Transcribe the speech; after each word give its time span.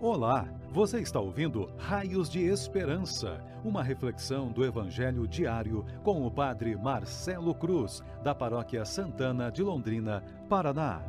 Olá, 0.00 0.48
você 0.70 1.00
está 1.00 1.18
ouvindo 1.18 1.68
Raios 1.76 2.30
de 2.30 2.44
Esperança, 2.44 3.44
uma 3.64 3.82
reflexão 3.82 4.46
do 4.46 4.64
Evangelho 4.64 5.26
diário 5.26 5.84
com 6.04 6.24
o 6.24 6.30
Padre 6.30 6.76
Marcelo 6.76 7.52
Cruz, 7.52 8.00
da 8.22 8.32
Paróquia 8.32 8.84
Santana 8.84 9.50
de 9.50 9.60
Londrina, 9.60 10.22
Paraná. 10.48 11.02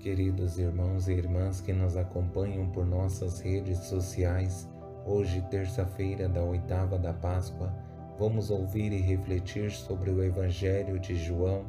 Queridos 0.00 0.58
irmãos 0.58 1.06
e 1.06 1.12
irmãs 1.12 1.60
que 1.60 1.72
nos 1.72 1.96
acompanham 1.96 2.68
por 2.70 2.84
nossas 2.84 3.38
redes 3.38 3.78
sociais, 3.78 4.68
hoje, 5.06 5.40
terça-feira 5.52 6.28
da 6.28 6.42
oitava 6.42 6.98
da 6.98 7.12
Páscoa, 7.12 7.72
vamos 8.18 8.50
ouvir 8.50 8.92
e 8.92 9.00
refletir 9.00 9.70
sobre 9.70 10.10
o 10.10 10.20
Evangelho 10.20 10.98
de 10.98 11.14
João, 11.14 11.64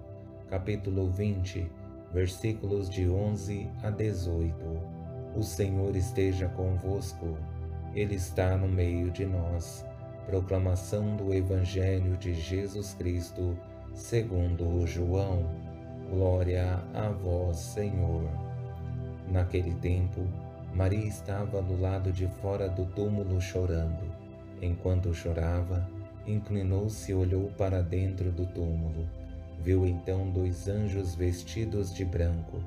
capítulo 0.49 1.08
20 1.12 1.80
versículos 2.13 2.89
de 2.89 3.09
11 3.09 3.70
a 3.83 3.89
18. 3.89 4.55
O 5.35 5.41
Senhor 5.41 5.95
esteja 5.95 6.47
convosco, 6.49 7.37
Ele 7.93 8.15
está 8.15 8.57
no 8.57 8.67
meio 8.67 9.11
de 9.11 9.25
nós. 9.25 9.85
Proclamação 10.25 11.15
do 11.15 11.34
Evangelho 11.34 12.17
de 12.17 12.34
Jesus 12.34 12.93
Cristo, 12.93 13.57
segundo 13.93 14.85
João. 14.85 15.49
Glória 16.09 16.79
a 16.93 17.09
vós, 17.09 17.57
Senhor. 17.57 18.29
Naquele 19.29 19.73
tempo, 19.75 20.27
Maria 20.73 21.07
estava 21.07 21.62
do 21.62 21.79
lado 21.79 22.12
de 22.12 22.27
fora 22.41 22.67
do 22.67 22.85
túmulo 22.87 23.39
chorando. 23.39 24.03
Enquanto 24.62 25.13
chorava, 25.13 25.89
inclinou-se 26.27 27.12
e 27.12 27.15
olhou 27.15 27.49
para 27.57 27.81
dentro 27.81 28.31
do 28.31 28.45
túmulo 28.45 29.20
Viu 29.63 29.85
então 29.85 30.27
dois 30.31 30.67
anjos 30.67 31.13
vestidos 31.13 31.93
de 31.93 32.03
branco, 32.03 32.57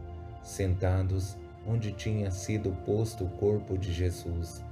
sentados 0.44 1.36
onde 1.66 1.90
tinha 1.90 2.30
sido 2.30 2.70
posto 2.86 3.24
o 3.24 3.30
corpo 3.30 3.76
de 3.76 3.92
Jesus, 3.92 4.62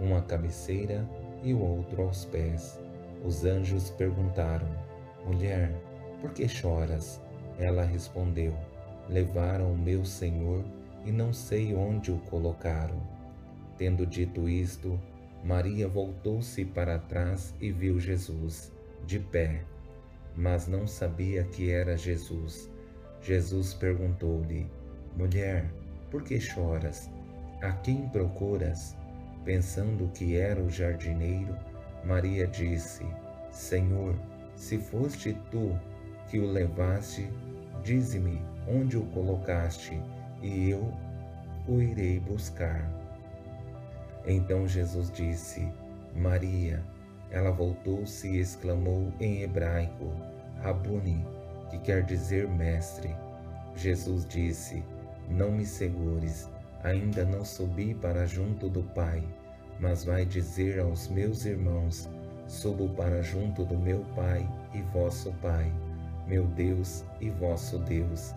um 0.00 0.14
à 0.16 0.22
cabeceira 0.22 1.04
e 1.42 1.52
o 1.52 1.60
outro 1.60 2.02
aos 2.02 2.24
pés. 2.26 2.78
Os 3.24 3.44
anjos 3.44 3.90
perguntaram: 3.90 4.68
Mulher, 5.26 5.74
por 6.20 6.32
que 6.32 6.46
choras? 6.46 7.20
Ela 7.58 7.82
respondeu: 7.82 8.54
Levaram 9.08 9.72
o 9.72 9.78
meu 9.78 10.04
Senhor 10.04 10.64
e 11.04 11.10
não 11.10 11.32
sei 11.32 11.74
onde 11.74 12.12
o 12.12 12.18
colocaram. 12.30 13.02
Tendo 13.76 14.06
dito 14.06 14.48
isto, 14.48 14.96
Maria 15.42 15.88
voltou-se 15.88 16.64
para 16.64 17.00
trás 17.00 17.52
e 17.60 17.72
viu 17.72 17.98
Jesus, 17.98 18.70
de 19.04 19.18
pé 19.18 19.64
mas 20.36 20.66
não 20.66 20.86
sabia 20.86 21.44
que 21.44 21.70
era 21.70 21.96
Jesus. 21.96 22.70
Jesus 23.22 23.74
perguntou-lhe: 23.74 24.66
Mulher, 25.16 25.70
por 26.10 26.22
que 26.22 26.38
choras? 26.40 27.10
A 27.62 27.72
quem 27.72 28.08
procuras? 28.08 28.96
Pensando 29.44 30.10
que 30.12 30.36
era 30.36 30.60
o 30.60 30.70
jardineiro, 30.70 31.56
Maria 32.04 32.46
disse: 32.46 33.04
Senhor, 33.50 34.14
se 34.56 34.78
foste 34.78 35.36
tu 35.50 35.78
que 36.28 36.38
o 36.38 36.50
levaste, 36.50 37.30
dize-me 37.82 38.40
onde 38.66 38.96
o 38.96 39.04
colocaste, 39.06 40.00
e 40.42 40.70
eu 40.70 40.92
o 41.68 41.80
irei 41.80 42.20
buscar. 42.20 42.90
Então 44.26 44.66
Jesus 44.66 45.10
disse: 45.10 45.66
Maria. 46.14 46.82
Ela 47.34 47.50
voltou-se 47.50 48.28
e 48.28 48.38
exclamou 48.38 49.12
em 49.18 49.42
hebraico: 49.42 50.08
Rabuni, 50.62 51.26
que 51.68 51.78
quer 51.80 52.04
dizer 52.04 52.48
mestre. 52.48 53.12
Jesus 53.74 54.24
disse: 54.24 54.84
Não 55.28 55.50
me 55.50 55.66
segures, 55.66 56.48
ainda 56.84 57.24
não 57.24 57.44
subi 57.44 57.92
para 57.92 58.24
junto 58.24 58.68
do 58.68 58.84
Pai, 58.84 59.20
mas 59.80 60.04
vai 60.04 60.24
dizer 60.24 60.78
aos 60.78 61.08
meus 61.08 61.44
irmãos: 61.44 62.08
Subo 62.46 62.88
para 62.90 63.20
junto 63.20 63.64
do 63.64 63.76
meu 63.76 64.04
Pai 64.14 64.48
e 64.72 64.80
vosso 64.92 65.32
Pai, 65.42 65.72
meu 66.28 66.46
Deus 66.46 67.04
e 67.20 67.30
vosso 67.30 67.80
Deus. 67.80 68.32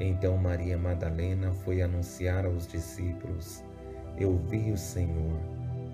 Então 0.00 0.38
Maria 0.38 0.78
Madalena 0.78 1.52
foi 1.52 1.82
anunciar 1.82 2.46
aos 2.46 2.66
discípulos: 2.66 3.62
Eu 4.16 4.38
vi 4.48 4.72
o 4.72 4.78
Senhor, 4.78 5.38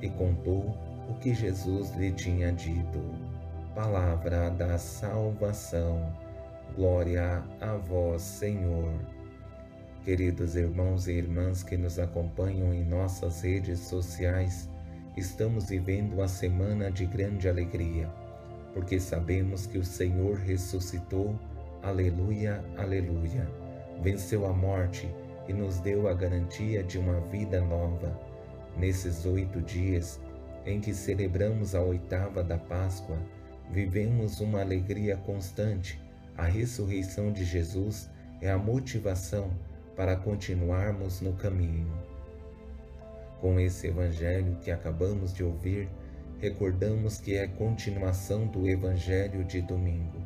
e 0.00 0.08
contou 0.10 0.85
o 1.08 1.14
que 1.14 1.34
Jesus 1.34 1.94
lhe 1.96 2.12
tinha 2.12 2.52
dito. 2.52 3.00
Palavra 3.74 4.50
da 4.50 4.78
salvação. 4.78 6.12
Glória 6.74 7.42
a 7.60 7.74
vós, 7.76 8.22
Senhor. 8.22 8.92
Queridos 10.04 10.56
irmãos 10.56 11.08
e 11.08 11.12
irmãs 11.12 11.62
que 11.62 11.76
nos 11.76 11.98
acompanham 11.98 12.72
em 12.72 12.84
nossas 12.84 13.40
redes 13.42 13.80
sociais, 13.80 14.68
estamos 15.16 15.68
vivendo 15.68 16.14
uma 16.14 16.28
semana 16.28 16.90
de 16.92 17.06
grande 17.06 17.48
alegria, 17.48 18.08
porque 18.72 19.00
sabemos 19.00 19.66
que 19.66 19.78
o 19.78 19.84
Senhor 19.84 20.36
ressuscitou. 20.36 21.38
Aleluia, 21.82 22.64
aleluia. 22.76 23.48
Venceu 24.00 24.46
a 24.46 24.52
morte 24.52 25.08
e 25.48 25.52
nos 25.52 25.80
deu 25.80 26.08
a 26.08 26.14
garantia 26.14 26.82
de 26.82 26.98
uma 26.98 27.20
vida 27.22 27.60
nova. 27.60 28.18
Nesses 28.76 29.24
oito 29.24 29.60
dias, 29.62 30.20
em 30.66 30.80
que 30.80 30.92
celebramos 30.92 31.76
a 31.76 31.80
oitava 31.80 32.42
da 32.42 32.58
Páscoa, 32.58 33.16
vivemos 33.70 34.40
uma 34.40 34.60
alegria 34.60 35.16
constante. 35.16 35.98
A 36.36 36.44
ressurreição 36.44 37.32
de 37.32 37.44
Jesus 37.44 38.10
é 38.42 38.50
a 38.50 38.58
motivação 38.58 39.50
para 39.94 40.16
continuarmos 40.16 41.20
no 41.20 41.32
caminho. 41.34 41.90
Com 43.40 43.60
esse 43.60 43.86
evangelho 43.86 44.56
que 44.60 44.70
acabamos 44.70 45.32
de 45.32 45.44
ouvir, 45.44 45.88
recordamos 46.40 47.20
que 47.20 47.36
é 47.36 47.46
continuação 47.46 48.46
do 48.46 48.68
evangelho 48.68 49.44
de 49.44 49.62
domingo. 49.62 50.20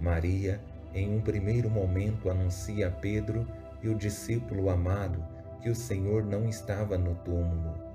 Maria, 0.00 0.58
em 0.94 1.14
um 1.14 1.20
primeiro 1.20 1.68
momento, 1.68 2.30
anuncia 2.30 2.88
a 2.88 2.90
Pedro 2.90 3.46
e 3.82 3.88
o 3.88 3.94
discípulo 3.94 4.70
amado 4.70 5.22
que 5.60 5.68
o 5.68 5.74
Senhor 5.74 6.24
não 6.24 6.48
estava 6.48 6.98
no 6.98 7.14
túmulo 7.16 7.91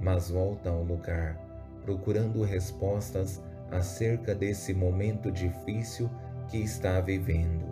mas 0.00 0.30
volta 0.30 0.70
ao 0.70 0.82
lugar, 0.82 1.38
procurando 1.82 2.42
respostas 2.42 3.42
acerca 3.70 4.34
desse 4.34 4.72
momento 4.74 5.30
difícil 5.30 6.10
que 6.48 6.58
está 6.58 7.00
vivendo. 7.00 7.66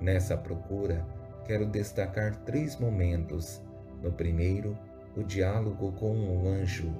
Nessa 0.00 0.36
procura, 0.36 1.04
quero 1.44 1.66
destacar 1.66 2.36
três 2.44 2.78
momentos. 2.78 3.62
No 4.02 4.12
primeiro, 4.12 4.78
o 5.16 5.22
diálogo 5.22 5.92
com 5.92 6.12
o 6.14 6.48
anjo. 6.48 6.92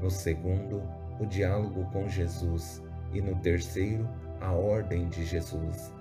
No 0.00 0.10
segundo, 0.10 0.82
o 1.18 1.26
diálogo 1.26 1.84
com 1.92 2.08
Jesus. 2.08 2.82
E 3.12 3.20
no 3.20 3.36
terceiro, 3.36 4.08
a 4.40 4.52
ordem 4.52 5.08
de 5.08 5.24
Jesus. 5.24 5.92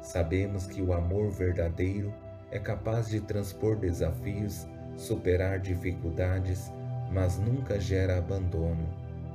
Sabemos 0.00 0.66
que 0.66 0.82
o 0.82 0.92
amor 0.92 1.30
verdadeiro 1.30 2.12
é 2.50 2.58
capaz 2.58 3.08
de 3.08 3.20
transpor 3.20 3.76
desafios, 3.76 4.66
superar 4.96 5.58
dificuldades 5.58 6.72
mas 7.16 7.38
nunca 7.38 7.80
gera 7.80 8.18
abandono. 8.18 8.86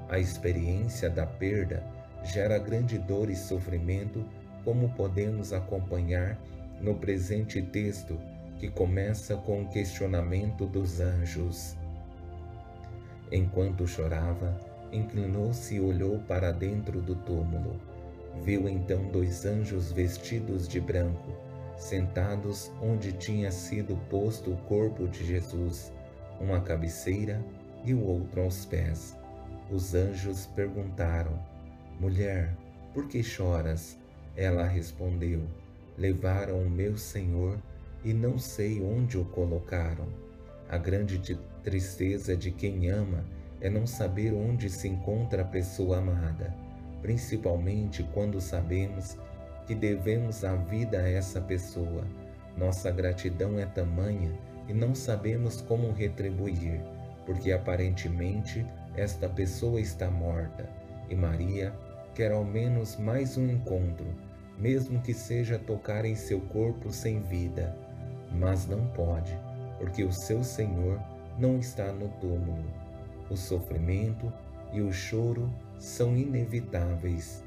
A 0.08 0.20
experiência 0.20 1.10
da 1.10 1.26
perda 1.26 1.84
gera 2.24 2.60
grande 2.60 3.00
dor 3.00 3.28
e 3.28 3.36
sofrimento, 3.36 4.24
como 4.64 4.90
podemos 4.90 5.52
acompanhar 5.52 6.38
no 6.80 6.94
presente 6.94 7.60
texto, 7.60 8.20
que 8.60 8.70
começa 8.70 9.36
com 9.36 9.64
o 9.64 9.68
questionamento 9.70 10.68
dos 10.68 11.00
anjos. 11.00 11.76
Enquanto 13.32 13.88
chorava, 13.88 14.56
inclinou-se 14.92 15.74
e 15.74 15.82
olhou 15.82 16.20
para 16.28 16.52
dentro 16.52 17.02
do 17.02 17.16
túmulo. 17.16 17.82
Viu 18.44 18.70
então 18.70 19.06
dois 19.06 19.44
anjos 19.44 19.92
vestidos 19.92 20.68
de 20.68 20.80
branco, 20.80 21.32
sentados 21.78 22.72
onde 22.80 23.12
tinha 23.12 23.52
sido 23.52 23.96
posto 24.08 24.52
o 24.52 24.58
corpo 24.68 25.08
de 25.08 25.26
Jesus, 25.26 25.92
uma 26.40 26.62
cabeceira 26.62 27.44
e 27.86 27.94
o 27.94 28.04
outro 28.04 28.42
aos 28.42 28.66
pés. 28.66 29.18
Os 29.70 29.94
anjos 29.94 30.46
perguntaram: 30.48 31.40
Mulher, 32.00 32.56
por 32.94 33.08
que 33.08 33.24
choras? 33.24 33.98
Ela 34.36 34.66
respondeu: 34.66 35.42
Levaram 35.98 36.62
o 36.62 36.70
meu 36.70 36.98
Senhor 36.98 37.58
e 38.04 38.14
não 38.14 38.38
sei 38.38 38.82
onde 38.82 39.18
o 39.18 39.26
colocaram. 39.26 40.08
A 40.70 40.78
grande 40.78 41.20
tristeza 41.64 42.36
de 42.36 42.52
quem 42.52 42.90
ama 42.90 43.24
é 43.60 43.70
não 43.70 43.86
saber 43.86 44.34
onde 44.34 44.70
se 44.70 44.88
encontra 44.88 45.44
a 45.44 45.46
pessoa 45.46 46.00
amada, 46.00 46.54
principalmente 47.02 48.04
quando 48.14 48.42
sabemos 48.42 49.18
que 49.68 49.76
devemos 49.76 50.44
a 50.44 50.56
vida 50.56 51.00
a 51.00 51.10
essa 51.10 51.40
pessoa. 51.40 52.06
Nossa 52.58 52.90
gratidão 52.90 53.60
é 53.60 53.66
tamanha 53.66 54.32
e 54.68 54.74
não 54.74 54.96
sabemos 54.96 55.62
como 55.62 55.92
retribuir 55.92 56.82
porque 57.26 57.52
aparentemente 57.52 58.66
esta 58.96 59.30
pessoa 59.30 59.80
está 59.80 60.10
morta 60.10 60.70
e 61.10 61.16
Maria 61.16 61.74
quer 62.14 62.32
ao 62.32 62.44
menos 62.44 62.98
mais 62.98 63.38
um 63.38 63.50
encontro, 63.50 64.08
mesmo 64.58 65.02
que 65.02 65.14
seja 65.14 65.58
tocar 65.58 66.06
em 66.06 66.16
seu 66.16 66.40
corpo 66.42 66.92
sem 66.92 67.20
vida. 67.22 67.76
mas 68.34 68.66
não 68.66 68.88
pode, 68.88 69.38
porque 69.78 70.04
o 70.04 70.12
seu 70.12 70.44
Senhor 70.44 71.02
não 71.38 71.58
está 71.58 71.92
no 71.92 72.08
túmulo. 72.20 72.64
O 73.30 73.36
sofrimento 73.36 74.32
e 74.72 74.82
o 74.82 74.92
choro 74.92 75.52
são 75.78 76.16
inevitáveis. 76.16 77.44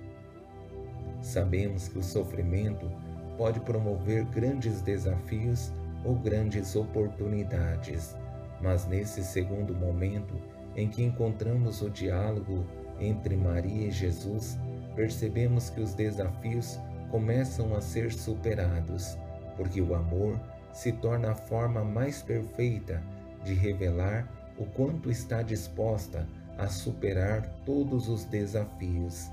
Sabemos 1.22 1.88
que 1.88 1.98
o 1.98 2.02
sofrimento 2.02 2.90
pode 3.38 3.60
promover 3.60 4.24
grandes 4.26 4.82
desafios 4.82 5.72
ou 6.04 6.14
grandes 6.16 6.76
oportunidades, 6.76 8.14
mas 8.60 8.86
nesse 8.86 9.22
segundo 9.22 9.74
momento 9.74 10.34
em 10.76 10.88
que 10.88 11.02
encontramos 11.02 11.82
o 11.82 11.90
diálogo 11.90 12.64
entre 13.00 13.36
Maria 13.36 13.88
e 13.88 13.90
Jesus, 13.90 14.58
percebemos 14.94 15.70
que 15.70 15.80
os 15.80 15.94
desafios 15.94 16.78
começam 17.10 17.74
a 17.74 17.80
ser 17.80 18.12
superados, 18.12 19.16
porque 19.56 19.80
o 19.80 19.94
amor 19.94 20.40
se 20.72 20.92
torna 20.92 21.32
a 21.32 21.34
forma 21.34 21.84
mais 21.84 22.22
perfeita 22.22 23.02
de 23.44 23.54
revelar 23.54 24.28
o 24.58 24.64
quanto 24.64 25.10
está 25.10 25.42
disposta 25.42 26.26
a 26.58 26.68
superar 26.68 27.42
todos 27.64 28.08
os 28.08 28.24
desafios. 28.24 29.30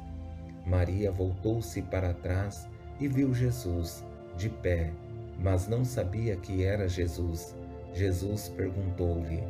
Maria 0.65 1.11
voltou-se 1.11 1.81
para 1.81 2.13
trás 2.13 2.67
e 2.99 3.07
viu 3.07 3.33
Jesus 3.33 4.03
de 4.37 4.49
pé, 4.49 4.91
mas 5.39 5.67
não 5.67 5.83
sabia 5.83 6.35
que 6.35 6.63
era 6.63 6.87
Jesus. 6.87 7.55
Jesus 7.93 8.49
perguntou-lhe: 8.49 9.43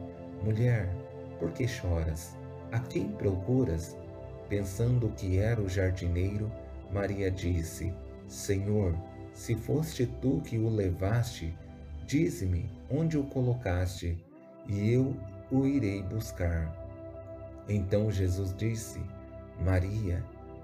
Mulher, 0.43 0.89
por 1.39 1.51
que 1.51 1.67
choras? 1.67 2.35
A 2.71 2.79
quem 2.79 3.09
procuras? 3.09 3.97
Pensando 4.49 5.09
que 5.15 5.37
era 5.37 5.61
o 5.61 5.69
jardineiro, 5.69 6.51
Maria 6.91 7.31
disse: 7.31 7.93
Senhor, 8.27 8.95
se 9.33 9.55
foste 9.55 10.05
tu 10.21 10.41
que 10.41 10.57
o 10.57 10.69
levaste, 10.69 11.55
dize-me 12.05 12.69
onde 12.89 13.17
o 13.17 13.23
colocaste, 13.23 14.17
e 14.67 14.91
eu 14.91 15.15
o 15.51 15.65
irei 15.65 16.01
buscar. 16.03 16.75
Então 17.67 18.11
Jesus 18.11 18.53
disse: 18.55 18.99
Maria. 19.63 20.23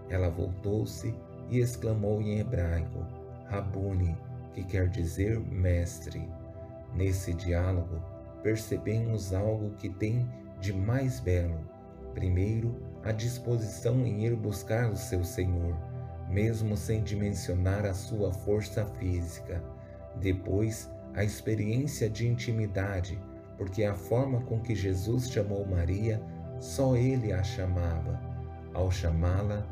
Ela 0.10 0.30
voltou-se 0.30 1.14
e 1.50 1.60
exclamou 1.60 2.22
em 2.22 2.40
hebraico: 2.40 3.06
Rabuni, 3.50 4.16
que 4.54 4.64
quer 4.64 4.88
dizer 4.88 5.40
mestre. 5.40 6.28
Nesse 6.94 7.34
diálogo, 7.34 8.02
percebemos 8.42 9.34
algo 9.34 9.72
que 9.72 9.90
tem 9.90 10.28
de 10.60 10.74
mais 10.74 11.20
belo. 11.20 11.60
Primeiro, 12.14 12.82
a 13.04 13.12
disposição 13.12 14.06
em 14.06 14.26
ir 14.26 14.36
buscar 14.36 14.90
o 14.90 14.96
seu 14.96 15.24
Senhor, 15.24 15.78
mesmo 16.30 16.76
sem 16.76 17.04
dimensionar 17.04 17.86
a 17.86 17.94
sua 17.94 18.34
força 18.34 18.86
física. 18.86 19.64
Depois, 20.16 20.90
a 21.14 21.24
experiência 21.24 22.10
de 22.10 22.28
intimidade, 22.28 23.20
porque 23.58 23.84
a 23.84 23.94
forma 23.94 24.42
com 24.42 24.60
que 24.60 24.76
Jesus 24.76 25.30
chamou 25.30 25.66
Maria, 25.66 26.22
só 26.60 26.96
ele 26.96 27.32
a 27.32 27.44
chamava. 27.44 28.20
Ao 28.74 28.92
chamá-la 28.92 29.66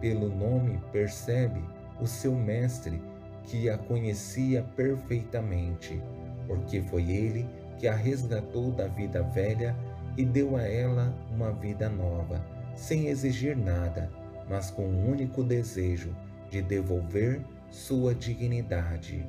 pelo 0.00 0.28
nome, 0.28 0.80
percebe 0.90 1.62
o 2.00 2.06
seu 2.06 2.34
mestre 2.34 3.00
que 3.44 3.68
a 3.68 3.76
conhecia 3.76 4.62
perfeitamente, 4.76 6.02
porque 6.50 6.82
foi 6.82 7.08
ele 7.08 7.48
que 7.78 7.86
a 7.86 7.94
resgatou 7.94 8.72
da 8.72 8.88
vida 8.88 9.22
velha 9.22 9.76
e 10.16 10.24
deu 10.24 10.56
a 10.56 10.62
ela 10.62 11.14
uma 11.32 11.52
vida 11.52 11.88
nova 11.88 12.44
sem 12.74 13.06
exigir 13.06 13.56
nada, 13.56 14.10
mas 14.48 14.68
com 14.68 14.82
o 14.82 14.88
um 14.88 15.12
único 15.12 15.44
desejo 15.44 16.12
de 16.50 16.60
devolver 16.60 17.40
sua 17.70 18.12
dignidade. 18.12 19.24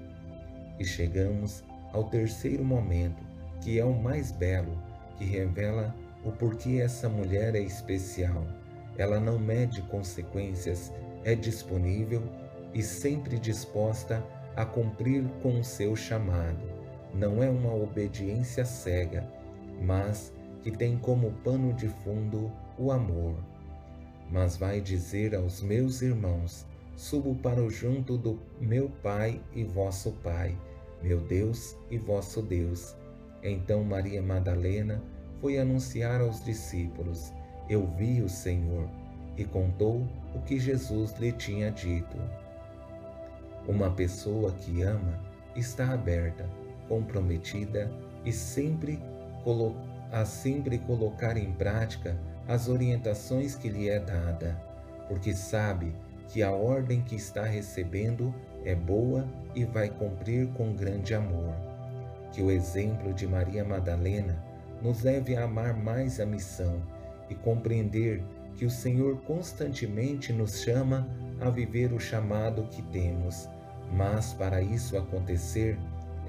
E 0.80 0.84
chegamos 0.84 1.64
ao 1.94 2.06
terceiro 2.06 2.66
momento, 2.66 3.24
que 3.62 3.78
é 3.78 3.86
o 3.86 3.94
mais 3.94 4.32
belo, 4.32 4.76
que 5.18 5.24
revela 5.24 5.94
o 6.26 6.32
porquê 6.32 6.82
essa 6.82 7.08
mulher 7.08 7.54
é 7.54 7.62
especial. 7.62 8.48
Ela 8.98 9.20
não 9.20 9.38
mede 9.38 9.84
consequências, 9.84 10.92
é 11.24 11.36
disponível 11.36 12.24
e 12.74 12.82
sempre 12.82 13.38
disposta 13.38 14.26
a 14.56 14.66
cumprir 14.66 15.24
com 15.44 15.60
o 15.60 15.64
seu 15.64 15.96
chamado. 15.96 16.71
Não 17.14 17.44
é 17.44 17.50
uma 17.50 17.74
obediência 17.74 18.64
cega, 18.66 19.28
mas 19.82 20.34
que 20.62 20.72
tem 20.72 20.98
como 20.98 21.32
pano 21.44 21.74
de 21.74 21.88
fundo 21.88 22.52
o 22.78 22.92
amor. 22.92 23.36
Mas 24.32 24.56
vai 24.56 24.80
dizer 24.80 25.36
aos 25.36 25.62
meus 25.62 26.02
irmãos: 26.02 26.66
Subo 26.96 27.36
para 27.36 27.62
o 27.62 27.70
junto 27.70 28.18
do 28.18 28.40
meu 28.60 28.90
Pai 29.02 29.42
e 29.54 29.64
vosso 29.64 30.12
Pai, 30.24 30.58
meu 31.02 31.20
Deus 31.20 31.76
e 31.90 31.98
vosso 31.98 32.42
Deus. 32.42 32.96
Então 33.44 33.84
Maria 33.84 34.22
Madalena 34.22 35.02
foi 35.42 35.58
anunciar 35.58 36.22
aos 36.22 36.44
discípulos: 36.44 37.34
Eu 37.68 37.86
vi 37.98 38.22
o 38.22 38.30
Senhor, 38.30 38.88
e 39.38 39.44
contou 39.44 40.08
o 40.36 40.42
que 40.42 40.60
Jesus 40.60 41.14
lhe 41.18 41.32
tinha 41.32 41.72
dito. 41.72 42.18
Uma 43.68 43.92
pessoa 43.92 44.52
que 44.52 44.82
ama 44.82 45.20
está 45.56 45.94
aberta, 45.94 46.48
comprometida 46.92 47.90
e 48.26 48.34
sempre 48.34 49.00
a 50.12 50.26
sempre 50.26 50.78
colocar 50.78 51.38
em 51.38 51.54
prática 51.54 52.18
as 52.50 52.68
orientações 52.68 53.56
que 53.56 53.70
lhe 53.70 53.88
é 53.88 53.98
dada, 53.98 54.62
porque 55.08 55.34
sabe 55.34 55.96
que 56.28 56.44
a 56.44 56.52
ordem 56.52 57.02
que 57.02 57.16
está 57.16 57.46
recebendo 57.46 58.36
é 58.66 58.76
boa 58.76 59.26
e 59.56 59.64
vai 59.64 59.90
cumprir 59.90 60.48
com 60.50 60.76
grande 60.76 61.14
amor. 61.14 61.56
Que 62.34 62.42
o 62.42 62.52
exemplo 62.52 63.14
de 63.14 63.26
Maria 63.26 63.64
Madalena 63.64 64.44
nos 64.82 65.02
leve 65.02 65.38
a 65.38 65.46
amar 65.46 65.74
mais 65.74 66.20
a 66.20 66.26
missão 66.26 66.82
e 67.30 67.36
compreender 67.36 68.22
que 68.56 68.66
o 68.66 68.70
Senhor 68.70 69.22
constantemente 69.22 70.34
nos 70.34 70.62
chama 70.62 71.08
a 71.40 71.50
viver 71.50 71.94
o 71.94 72.00
chamado 72.00 72.68
que 72.70 72.82
temos, 72.82 73.50
mas 73.94 74.34
para 74.34 74.62
isso 74.62 74.98
acontecer 74.98 75.78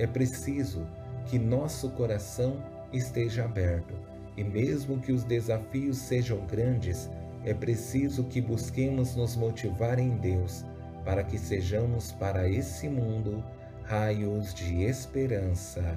é 0.03 0.07
preciso 0.09 0.85
que 1.27 1.39
nosso 1.39 1.89
coração 1.91 2.57
esteja 2.93 3.45
aberto. 3.45 3.95
E 4.37 4.43
mesmo 4.43 4.99
que 4.99 5.13
os 5.13 5.23
desafios 5.23 5.97
sejam 5.97 6.45
grandes, 6.45 7.09
é 7.45 7.55
preciso 7.55 8.25
que 8.25 8.41
busquemos 8.41 9.15
nos 9.15 9.37
motivar 9.37 10.01
em 10.01 10.17
Deus 10.17 10.65
para 11.05 11.23
que 11.23 11.39
sejamos 11.39 12.11
para 12.11 12.49
esse 12.49 12.89
mundo 12.89 13.45
raios 13.85 14.53
de 14.53 14.82
esperança. 14.82 15.97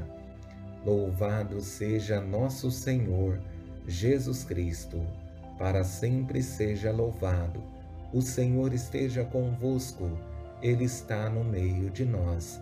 Louvado 0.86 1.60
seja 1.60 2.22
nosso 2.22 2.70
Senhor 2.70 3.40
Jesus 3.88 4.44
Cristo, 4.44 5.02
para 5.58 5.84
sempre 5.84 6.44
seja 6.44 6.92
louvado. 6.92 7.64
O 8.14 8.22
Senhor 8.22 8.72
esteja 8.72 9.24
convosco, 9.24 10.12
Ele 10.62 10.84
está 10.84 11.28
no 11.28 11.44
meio 11.44 11.90
de 11.90 12.06
nós. 12.06 12.62